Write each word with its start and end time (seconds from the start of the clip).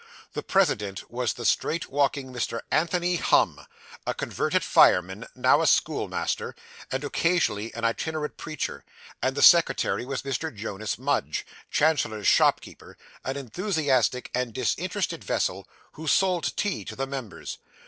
The 0.33 0.41
president 0.41 1.11
was 1.11 1.33
the 1.33 1.45
straight 1.45 1.91
walking 1.91 2.33
Mr. 2.33 2.61
Anthony 2.71 3.17
Humm, 3.17 3.67
a 4.07 4.15
converted 4.15 4.63
fireman, 4.63 5.27
now 5.35 5.61
a 5.61 5.67
schoolmaster, 5.67 6.55
and 6.91 7.03
occasionally 7.03 7.71
an 7.75 7.85
itinerant 7.85 8.35
preacher; 8.35 8.83
and 9.21 9.35
the 9.37 9.43
secretary 9.43 10.03
was 10.03 10.23
Mr. 10.23 10.51
Jonas 10.51 10.97
Mudge, 10.97 11.45
chandler's 11.69 12.27
shopkeeper, 12.27 12.97
an 13.23 13.37
enthusiastic 13.37 14.31
and 14.33 14.53
disinterested 14.53 15.23
vessel, 15.23 15.67
who 15.91 16.07
sold 16.07 16.57
tea 16.57 16.83
to 16.85 16.95
the 16.95 17.05
members. 17.05 17.59